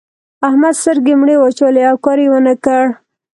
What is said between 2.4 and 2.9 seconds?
نه کړ.